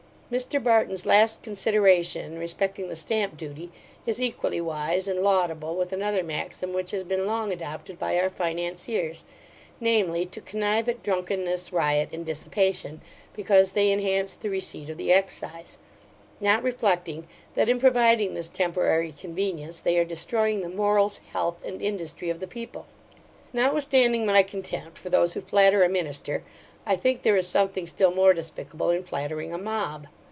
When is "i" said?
26.85-26.95